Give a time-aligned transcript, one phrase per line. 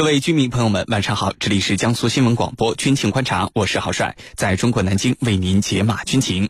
[0.00, 1.34] 各位居民朋友们，晚上好！
[1.38, 6.48] 这里是江苏新闻广播军情观察，我是郝帅，在中国南京为您解码军情。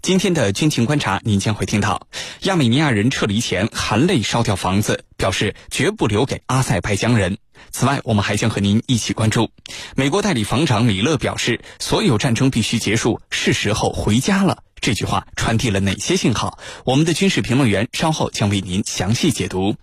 [0.00, 2.06] 今天的军情观察，您将会听到
[2.42, 7.38] 亚美尼亚人撤离前含泪烧掉房子，表示绝不留给阿塞拜疆人。
[7.72, 9.50] 此外，我们还将和您一起关注
[9.96, 16.60] 美国代理防长米勒表示：“所有战争必须结束，是时候回家了。”这句话传递了哪些信号？
[16.84, 19.74] 我们的军事评论员稍后将为您详细解读。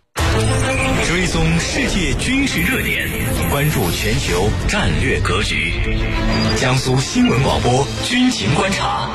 [1.26, 3.10] 追踪世界军事热点，
[3.50, 5.74] 关注全球战略格局。
[6.56, 9.10] 江苏新闻广播军情观察，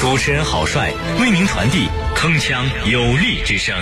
[0.00, 3.72] 主持人郝帅为您传递铿锵有力之声。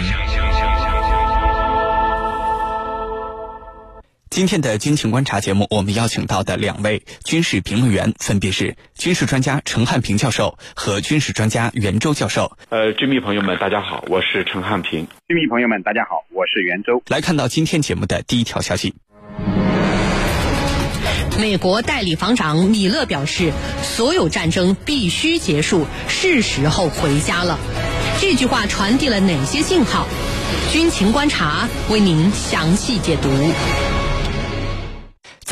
[4.33, 12.51] 今天的军情观察节目，我们邀请到的两位军事评论员分别是军事专家陈汉平教授和军事专家袁周教授。
[12.71, 15.07] 呃，军迷朋友们，大家好，我是陈汉平。
[15.29, 17.03] 军迷朋友们，大家好，我是袁周。
[17.09, 18.95] 来看到今天节目的第一条消息。
[21.39, 23.53] 美国代理防长米勒表示
[23.85, 27.59] ：“所有战争必须结束，是时候回家了。”
[28.19, 30.07] 这句话传递了哪些信号？
[30.73, 33.29] 军情观察为您详细解读。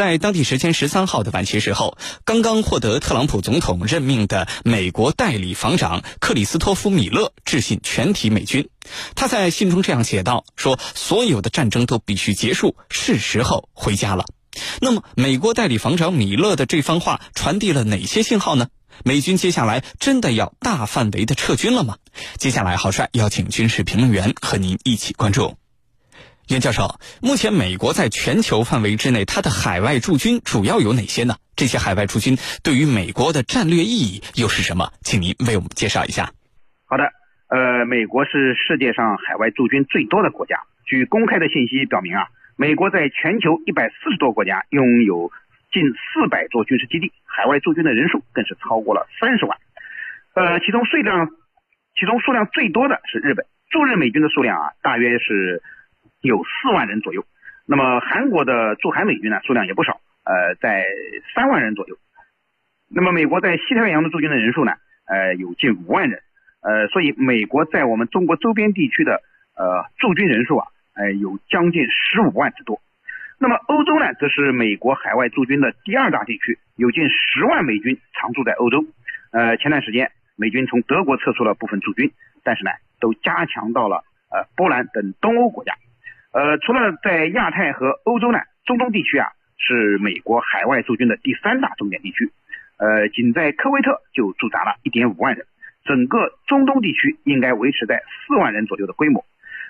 [0.01, 8.71] 在当地时间十三号的晚些时候，刚刚获得特朗普总统任命的美国代理防长克里斯托夫·米勒致信全体美军。
[9.15, 14.25] 他在信中这样写道：“说所有的战争都必须结束，是时候回家了。”
[14.81, 18.69] 那么，美国代理防长米勒的这番话传递了哪些信号呢？
[19.05, 21.99] 美军接下来真的要大范围的撤军了吗？
[22.39, 25.60] 接下来，郝帅邀请军事评论员和您一起关注。
[26.51, 31.39] 袁教授，目前美国在全球范围之内，它的海外驻军主要有哪些呢？
[31.55, 32.35] 这些海外驻军
[32.67, 34.91] 对于美国的战略意义又是什么？
[35.07, 36.35] 请您为我们介绍一下。
[36.91, 37.07] 好的，
[37.55, 40.59] 呃，美国是世界上海外驻军最多的国家。
[40.85, 45.31] 据公开的信息表明啊，美国在全球一百四十多国家拥有
[45.71, 49.57] 近四百座军事基地，海外驻军的人数更是超过了三十万。
[50.35, 51.31] 呃，其中数量，
[51.95, 55.63] 其中数量最多的是日本，驻日美军的数量啊，大约是。
[56.21, 57.25] 有四万人左右，
[57.67, 60.85] 那么韩国的驻韩美军呢数量也不少，呃，在
[61.35, 61.97] 三万人左右。
[62.93, 64.73] 那么美国在西太平洋的驻军的人数呢，
[65.07, 66.21] 呃，有近五万人，
[66.61, 69.23] 呃，所以美国在我们中国周边地区的
[69.57, 72.81] 呃驻军人数啊，呃，有将近十五万之多。
[73.39, 78.85] 那么欧洲呢，则是美国海外驻军的第二大地区，有近十万美军常驻在欧洲。
[79.33, 82.13] 呃，前段时间美军从德国撤出了部分驻军，
[82.45, 82.71] 但是呢，
[83.01, 85.73] 都加强到了呃波兰等东欧国家。
[86.33, 92.31] 呃，除了在亚太和欧洲呢，中东地区啊是美国海外驻军的第三大重点地区。
[92.79, 95.45] 呃，仅在科威特就驻扎了一点五万人，
[95.85, 99.25] 整个中东地区应该维持在四万人左右的规模。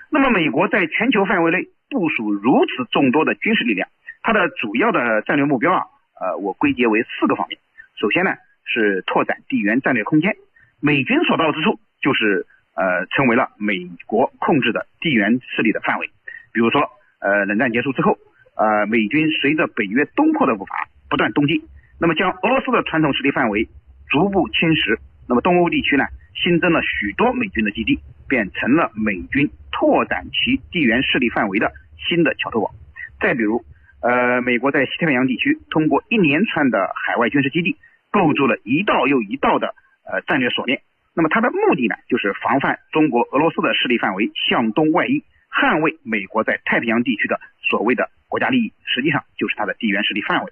[0.09, 3.89] 那么，美国在全球范围内部署如此众多的军事力量，
[4.21, 5.85] 它的主要的战略目标啊，
[6.21, 7.59] 呃，我归结为四个方面。
[7.99, 8.35] 首先呢，
[8.65, 10.35] 是拓展地缘战略空间，
[10.79, 12.45] 美军所到之处就是
[12.75, 16.09] 呃，成为了美国控制的地缘势力的范围。
[16.53, 16.81] 比如说，
[17.19, 18.17] 呃，冷战结束之后，
[18.55, 21.61] 呃，美军随着北约东扩的步伐不断东进，
[21.99, 23.67] 那么将俄罗斯的传统势力范围
[24.09, 31.71] 逐步侵蚀，那么东欧地区呢，新增了许多美军的基地，变成了美军拓展其地缘势力范围的
[32.09, 32.71] 新的桥头堡。
[33.19, 33.63] 再比如，
[34.01, 37.77] 呃，美国在西太平洋地区通过一连串的海外军事基地，
[38.11, 39.75] 构筑了一道又一道的
[40.11, 40.81] 呃战略锁链，
[41.15, 45.23] 那么它的目的呢，就是防范中国、俄罗斯的势力范围向东外溢。
[45.51, 47.39] 捍卫美国在太平洋地区的
[47.69, 50.51] 所谓的国家利益，实际上就是它的地缘实力范围。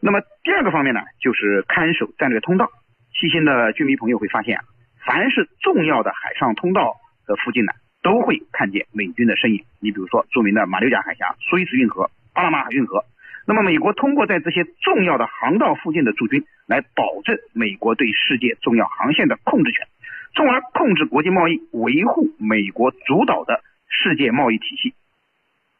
[0.00, 2.70] 那么第二个方面呢，就是看守战略通道。
[3.12, 4.58] 细心的军迷朋友会发现，
[5.04, 6.96] 凡是重要的海上通道
[7.26, 7.72] 的附近呢，
[8.02, 9.64] 都会看见美军的身影。
[9.80, 13.04] 你比如说著名的马六甲海峡、苏伊士运河、巴拿马运河。
[13.46, 19.86] 那么美国通过在这些重要的航道附近的驻军，来保证美国对世界重要航线的控制权，
[20.34, 23.60] 从而控制国际贸易，维护美国主导的。
[23.92, 24.94] 世界贸易体系，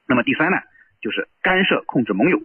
[0.06, 0.58] 那么第三呢，
[1.00, 2.40] 就是干涉控制盟友。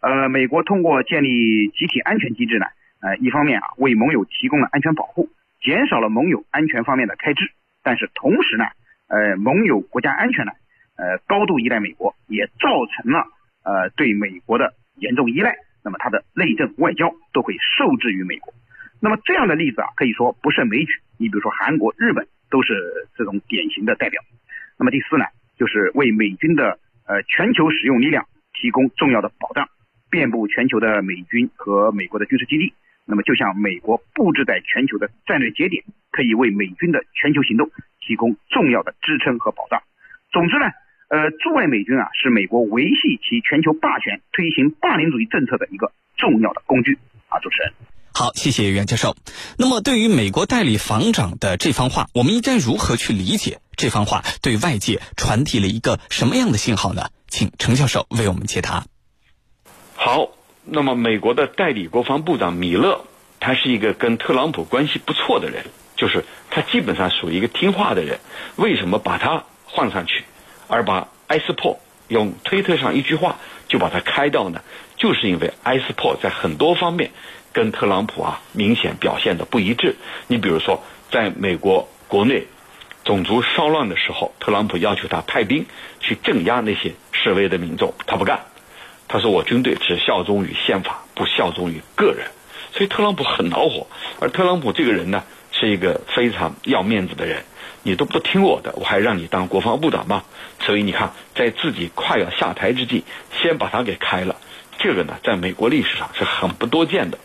[0.00, 2.66] 呃，美国通过建立集体安全机制呢，
[3.02, 5.28] 呃，一方面啊为盟友提供了安全保护，
[5.60, 7.52] 减少了盟友安全方面的开支，
[7.82, 8.64] 但是同时呢，
[9.08, 10.52] 呃，盟友国家安全呢，
[10.96, 13.26] 呃，高度依赖美国，也造成了
[13.62, 15.54] 呃对美国的严重依赖。
[15.84, 18.52] 那么它的内政外交都会受制于美国。
[19.00, 20.92] 那么这样的例子啊，可以说不胜枚举。
[21.18, 24.22] 你比如说韩国、日本都是这种典型的代表。
[24.80, 25.26] 那么第四呢，
[25.58, 28.24] 就是为美军的呃全球使用力量
[28.54, 29.68] 提供重要的保障，
[30.10, 32.72] 遍布全球的美军和美国的军事基地，
[33.04, 39.82] 那么就像美国布置在全球的战略节点，可以为美军的全球行动提供重要的支撑和保障。
[40.32, 40.64] 总之呢，
[41.10, 46.96] 呃，驻外美军啊，是美国维系其全球霸权、推行霸凌主义政策的一个重要的工具
[47.28, 47.38] 啊。
[47.40, 47.72] 主持人，
[48.20, 49.16] 好，谢谢袁教授。
[49.56, 57.08] 那么，对于美国代理防长的这番话，我们应该如何去理解这番话对外界传递了一个什么样的信号呢？
[57.28, 58.84] 请程教授为我们解答。
[59.94, 60.32] 好，
[60.66, 63.06] 那么美国的代理国防部长米勒，
[63.40, 65.64] 他是一个跟特朗普关系不错的人，
[65.96, 68.20] 就是他基本上属于一个听话的人。
[68.56, 70.24] 为什么把他换上去？
[70.68, 74.60] 而把埃斯珀用推特上一句话就把他开掉呢，
[74.98, 77.12] 就是因为埃斯珀在很多方面
[77.52, 79.96] 跟特朗普啊明显表现的不一致。
[80.26, 82.46] 你比如说，在美国国内
[83.04, 85.66] 种族骚乱的时候，特朗普要求他派兵
[86.00, 88.40] 去镇压那些示威的民众，他不干。
[89.08, 92.28] 他说：“我军队只效忠于宪法，不效忠于个人。”
[92.72, 93.88] 所以特朗普很恼火。
[94.20, 97.42] 而特朗普这个人呢，是一个非常要面子的人。
[97.82, 100.22] 你都不听我的，我还让你当国防部长吗？
[100.60, 103.02] 所以你看，在自己快要下台之际，
[103.42, 104.36] 先把他给开了，
[104.78, 107.18] 这个呢，在美国历史上是很不多见的。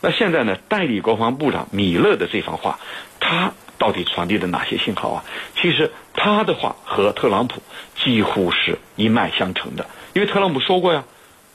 [0.00, 2.78] 那现在呢，代理国防部长米勒的这番话，
[3.20, 5.24] 他到底传递了哪些信号啊？
[5.56, 7.62] 其实他的话和特朗普
[8.02, 11.04] 几乎是一脉相承的，因为特朗普说过呀，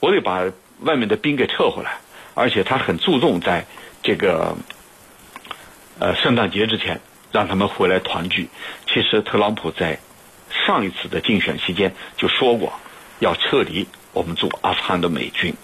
[0.00, 0.44] 我得把
[0.80, 1.98] 外面的兵给撤回来，
[2.34, 3.66] 而且他很注重在
[4.02, 4.56] 这个
[5.98, 7.00] 呃圣诞节之前。
[7.30, 8.48] 让他们回来团聚。
[8.86, 9.98] 其实特朗普在
[10.66, 12.72] 上一次的竞选期间就说过，
[13.18, 15.54] 要撤离我们驻阿富汗的美军，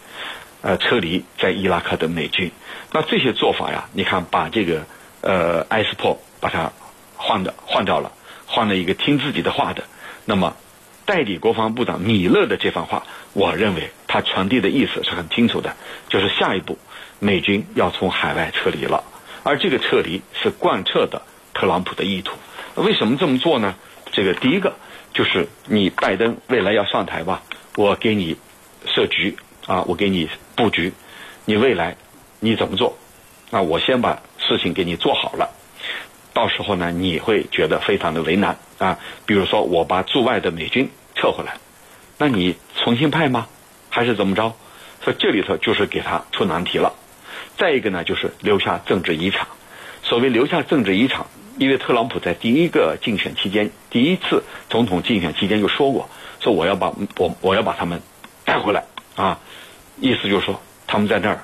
[0.64, 2.50] 呃，撤离在伊拉克的美军。
[2.90, 4.87] 那这些做法呀，你看把这个
[5.20, 6.72] 呃埃斯珀把它
[7.16, 8.11] 换的换掉了，
[8.46, 9.84] 换了一个听自己的话的。
[10.25, 10.56] 那么
[11.05, 13.02] 代理国防部长米勒的这番话，
[13.34, 15.76] 我认为他传递的意思是很清楚的，
[16.08, 16.78] 就是下一步
[17.19, 19.05] 美军要从海外撤离了，
[19.43, 21.20] 而这个撤离是贯彻的。
[21.52, 22.37] 特朗普的意图，
[22.75, 23.76] 为什么这么做呢？
[24.10, 24.75] 这个第一个
[25.12, 27.43] 就是你拜登未来要上台吧，
[27.76, 28.37] 我给你
[28.87, 29.37] 设局
[29.67, 30.92] 啊，我给你布局，
[31.44, 31.96] 你未来
[32.40, 32.96] 你怎么做？
[33.50, 35.50] 那我先把事情给你做好了，
[36.32, 38.98] 到时候呢，你会觉得非常的为难啊。
[39.26, 41.56] 比如说，我把驻外的美军撤回来，
[42.18, 43.46] 那你重新派吗？
[43.90, 44.54] 还是怎么着？
[45.02, 46.94] 所以这里头就是给他出难题了。
[47.56, 49.46] 再一个呢，就是留下政治遗产。
[50.02, 51.26] 所谓留下政治遗产。
[51.56, 56.08] 因为特朗普在第一个竞选期间，第一次总统竞选期间就说过，
[56.40, 58.02] 说我要把我我要把他们
[58.44, 58.82] 带回来
[59.14, 59.38] 啊，
[60.00, 61.41] 意思就是说他们在那儿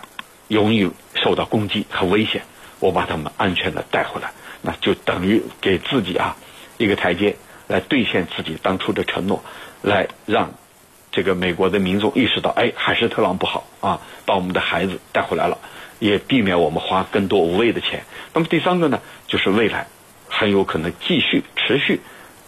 [0.49, 2.43] 容易受到攻击和危险，
[2.79, 4.31] 我把他们安全的带回来，
[4.63, 6.37] 那就等于给自己啊
[6.79, 7.37] 一个台阶
[7.69, 9.43] 来兑现自己当初的承诺，
[9.83, 10.53] 来让
[11.13, 15.59] 这个美国的民众意识到，哎，还是特朗普好啊，把我们的孩子带回来了，
[15.99, 18.03] 也避免我们花更多无谓的钱。
[18.33, 19.87] 那么第三个呢，就是未来。
[20.33, 22.01] 很有可能继续持续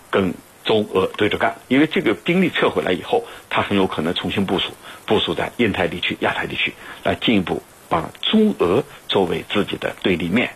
[0.09, 0.33] 跟
[0.65, 4.73] 中俄对着干，因为这个兵力撤回来以后，他很有可能重新部署，
[5.07, 6.73] 部署在印太地区、亚太地区，
[7.03, 10.55] 来进一步把中俄作为自己的对立面。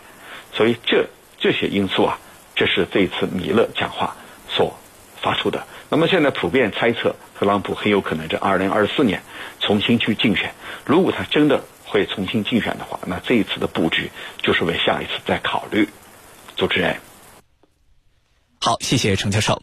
[0.53, 1.07] 所以这
[1.37, 2.19] 这些因素啊，
[2.55, 4.15] 这是这一次米勒讲话
[4.49, 4.77] 所
[5.21, 5.67] 发出的。
[5.89, 9.21] 那么现在普遍猜测，特朗普很有可能在二零二四年
[9.59, 10.53] 重新去竞选。
[10.85, 14.09] 如果他真的会重新竞选的话，那这一次的布局
[14.41, 15.87] 就是为下一次再考虑。
[16.55, 16.97] 主持人。
[18.59, 19.61] 好，谢谢程教授。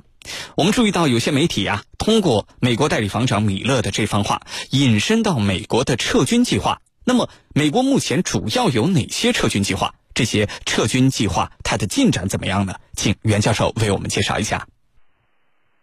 [0.56, 4.41] 我们注意到有些媒体啊，通过美国代理防长米勒的这番话，
[4.71, 6.81] 引申到美国的撤军计划。
[7.07, 9.95] 那么，美国目前主要有哪些撤军计划？
[10.14, 12.75] 这些撤军计划它的进展怎么样呢？
[12.95, 14.66] 请袁教授为我们介绍一下。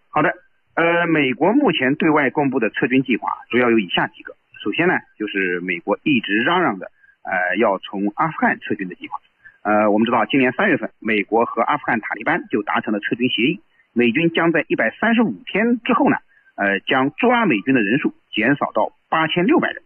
[0.10, 0.30] 好的，
[0.74, 4.36] 呃，美国目前对外公布的撤军计划主要有以下几个。
[4.64, 6.92] 首先呢，就是美国一直嚷嚷的，
[7.24, 9.20] 呃，要从阿富汗撤军的计划。
[9.64, 13.60] 呃，我们知道，今年三月份，美国和阿富汗塔利班就达成了撤军协议，
[13.94, 16.18] 美军将在一百三十五天之后呢，
[16.56, 19.84] 呃，将驻阿美军的人数减少到八千六百人。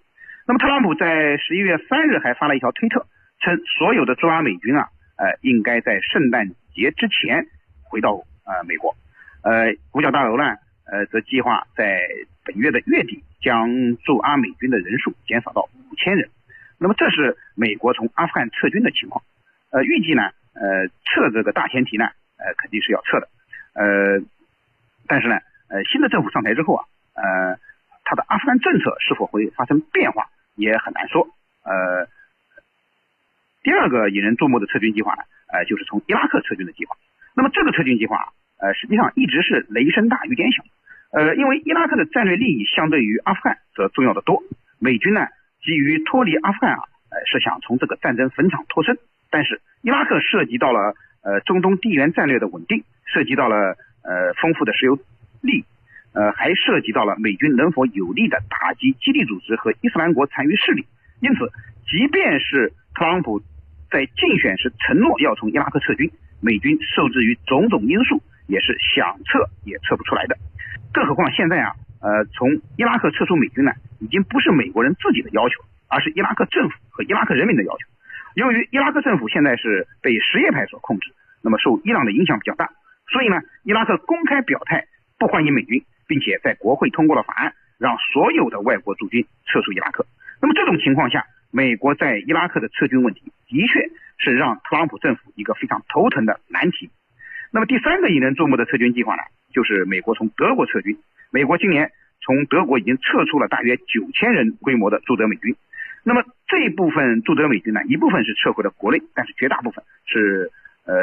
[0.47, 3.07] 那么，特朗普在十一月三日还发了一条推特，
[3.39, 7.47] 称所有的驻阿美军啊，呃，应该在圣诞节之前
[7.83, 8.11] 回到
[8.45, 8.95] 呃美国。
[9.41, 10.43] 呃，五角大楼呢，
[10.85, 11.99] 呃，则计划在
[12.43, 16.29] 本月的月底将驻阿美军的人数减少到五千人。
[16.77, 19.23] 那么，这是美国从阿富汗撤军的情况。
[19.71, 20.21] 呃，预计呢，
[20.53, 22.05] 呃，撤这个大前提呢，
[22.37, 23.27] 呃，肯定是要撤的，
[23.75, 24.23] 呃，
[25.07, 25.35] 但是呢，
[25.67, 27.59] 呃，新的政府上台之后啊，呃，
[28.05, 31.27] 他的阿富汗政策是否会发生变化也很难说。
[31.63, 32.07] 呃，
[33.63, 36.95] 第二个引人注目的撤军计划呢，呃，就是从伊拉克撤军的计划。
[37.35, 40.63] 那么这个撤军计划，呃，实际上一直是雷声大雨点小，
[41.11, 44.41] 呃，因为伊拉克的战略利益相对于阿富汗则重要的多。
[44.79, 45.27] 美军呢，
[45.61, 48.97] 基于脱离阿富汗啊，呃，是想从这个战争坟场脱身。
[49.31, 54.99] 但是伊拉克涉及到了呃中东地缘战略的稳定，涉及到了呃丰富的石油
[55.39, 55.63] 利，
[56.11, 60.85] 呃，还涉及到了美军能否有力的打击基地组织和伊斯兰国残余势力。
[61.21, 61.49] 因此，
[61.87, 63.39] 即便是特朗普
[63.89, 70.35] 在竞选时承诺要从伊拉克撤军，美军受制于种种因素，也是想撤也撤不出来的。
[70.91, 77.87] 更何况现在啊，呃，从伊拉克撤出美军呢，已经不是美国人自己的要求，而是伊拉克政府和伊拉克人民的要求。
[78.35, 82.69] 由于伊拉克政府现在是被什叶派所控制，那么受伊朗的影响比较大，
[83.07, 84.85] 所以呢，伊拉克公开表态
[85.19, 90.05] 不欢迎美军，并且在国会通过了法案，让所有的外国驻军撤出伊拉克。
[90.41, 96.89] 那么这种情况下，美国在伊拉克的撤军问题，的确是让特朗普政府一个非常头疼的难题。
[97.51, 99.21] 那么第三个引人注目的撤军计划呢，
[99.53, 100.97] 就是美国从德国撤军。
[101.31, 105.55] 美国今年从德国已经撤出了大约九千人规模的驻德美军。
[106.03, 110.51] 那么这一部分驻德美军呢，一部分是撤回了国内，但是绝大部分是
[110.85, 110.93] 呃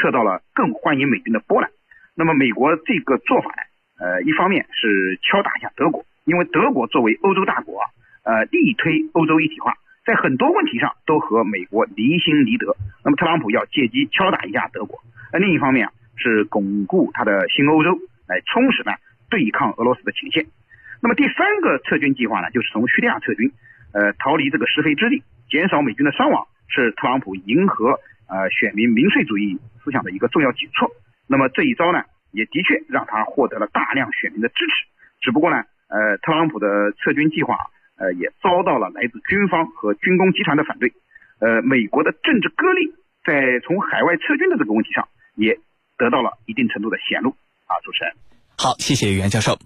[0.00, 1.70] 撤到了更欢迎美军的波兰。
[2.16, 3.62] 那么美国这个做法呢，
[4.00, 7.86] 呃，一方面是敲打一下德国，因为德国作为欧洲大国啊，
[8.24, 9.74] 呃，力推欧洲一体化，
[10.06, 12.74] 在很多问题上都和美国离心离德。
[13.04, 14.98] 那么特朗普要借机敲打一下德国。
[15.32, 18.92] 那另一方面啊，是巩固他的新欧洲，来充实呢
[19.28, 20.46] 对抗俄罗斯的前线。
[21.02, 23.52] 那么第三个撤军计划呢，就是从叙利亚撤军。
[23.92, 30.90] 呃，逃离这个是非之地，减少美军的伤亡，是特朗普迎合呃选民民粹主义思想的一个重要举措。
[31.26, 34.72] 那么这一招呢，也的确让他获得了大量选民的支持。
[35.20, 37.56] 只不过呢，呃，特朗普的撤军计划
[37.96, 40.92] 呃也遭到了来自军方和军工集团的反对。
[41.38, 42.92] 呃，美国的政治割裂
[43.24, 45.58] 在从海外撤军的这个问题上也
[45.96, 47.30] 得到了一定程度的显露。
[47.66, 48.12] 啊，主持人。
[48.58, 49.58] 好，谢谢袁教授。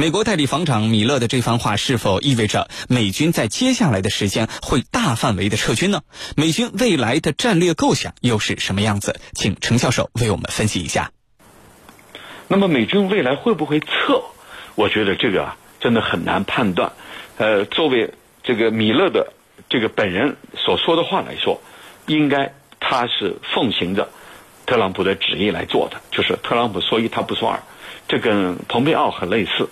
[0.00, 6.02] 美国代理防长米勒的这番话是否意味着美军在接下来的时间会大范围的撤军呢？
[6.36, 9.18] 美军未来的战略构想又是什么样子？
[9.32, 11.10] 请程教授为我们分析一下。
[12.46, 14.22] 那么美军未来会不会撤？
[14.76, 16.92] 我觉得这个啊，真的很难判断。
[17.36, 18.14] 呃，作为
[18.44, 19.32] 这个米勒的
[19.68, 21.60] 这个本人所说的话来说，
[22.06, 24.08] 应该他是奉行着
[24.68, 27.62] 特朗普的旨意来做的，就是特朗普说一他不说二。
[28.06, 29.70] 这跟蓬佩奥很类似，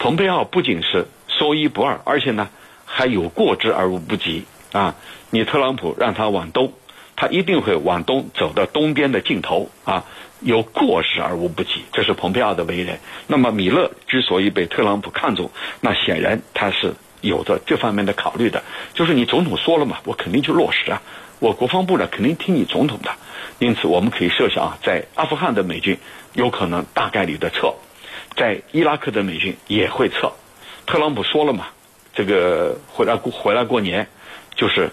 [0.00, 2.48] 蓬佩奥不仅是说一不二，而且呢
[2.84, 4.96] 还有过之而无不及啊！
[5.30, 6.72] 你特朗普让他往东，
[7.14, 10.04] 他一定会往东走到东边的尽头啊，
[10.40, 12.98] 有过之而无不及，这是蓬佩奥的为人。
[13.28, 15.48] 那么米勒之所以被特朗普看中，
[15.80, 18.62] 那显然他是有着这方面的考虑的，
[18.94, 21.02] 就是你总统说了嘛，我肯定去落实啊，
[21.40, 23.10] 我国防部长肯定听你总统的。
[23.58, 25.96] 因此，我们可以设想啊，在阿富汗的美军
[26.32, 27.74] 有可能大概率的撤，
[28.36, 30.32] 在伊拉克的美军也会撤。
[30.86, 31.68] 特朗普说了嘛，
[32.14, 34.06] 这个回来过回来过年，
[34.54, 34.90] 就是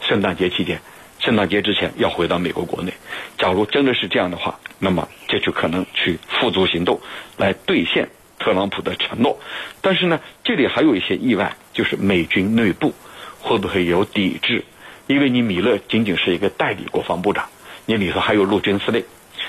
[0.00, 0.80] 圣诞节期间，
[1.18, 2.92] 圣诞节之前要回到美国国内。
[3.38, 7.00] 假如真的是这样的话，那么这就可能去付诸行动，
[7.38, 8.08] 来兑现
[8.44, 9.40] 特朗普的承诺。
[9.80, 12.92] 但是呢，这里还有一些意外，就是美军内部
[13.40, 14.62] 会不会有抵制？
[15.06, 17.48] 因为你米勒仅仅是一个代理国防部长。
[17.86, 19.02] 你里头还有陆军司令，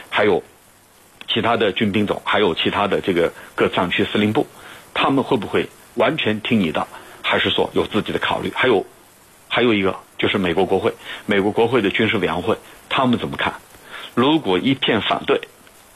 [0.09, 0.41] 还有
[1.27, 4.47] 其他的军兵种，还有其他的这个各战区司令部，
[4.93, 6.87] 他们会不会完全听你的，
[7.21, 8.51] 还是说有自己的考虑？
[8.55, 8.85] 还有
[9.49, 10.93] 还有一个就是美国国会，
[11.25, 12.57] 美国国会的军事委员会，
[12.89, 13.53] 他们怎么看？
[14.13, 15.41] 如果一片反对，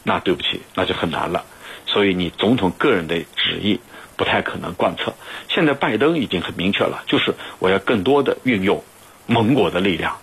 [0.03, 1.45] 那对不起，那就很难了。
[1.91, 3.79] 所以你总统个人的旨意
[4.15, 5.13] 不太可能贯彻。
[5.49, 8.83] 现在拜登已经很明确了，就是我要更多的运用
[9.25, 10.17] 盟国的力量，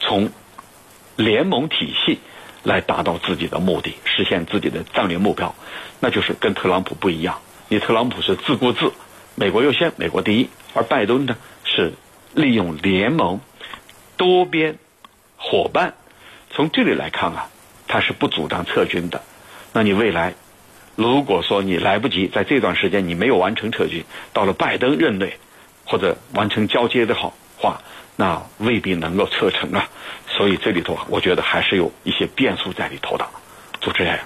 [0.00, 0.30] 从。
[1.16, 2.18] 联盟体系
[2.62, 5.54] 来达到自己的目的，实现自己的战略目标，
[5.98, 7.40] 那就是跟特朗普不一样。
[7.68, 8.90] 你特朗普是自顾自，
[9.34, 11.92] 美国优先，美国第一；而拜登呢是
[12.32, 13.40] 利用联盟、
[14.16, 14.78] 多边
[15.36, 15.92] 伙伴。
[16.50, 17.50] 从这里来看啊，
[17.86, 19.20] 他是不主张撤军的。
[19.74, 20.32] 那你未来
[20.96, 25.38] 如果说你来不及在这段时间你没有完成撤军，到了拜登任内
[25.84, 27.80] 或者完成交接的好话，
[28.16, 29.88] 那未必能够撤成啊。
[30.28, 33.26] 所以这里头，我觉得还是有一些变数在里头的。
[33.80, 34.20] 主持人，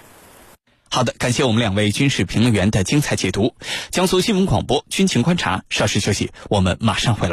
[0.91, 3.55] 好的，感谢我们两位军事评论员的精彩解读。
[3.91, 7.33] 江苏新闻广播军情观察，稍事休息，我们马上回来。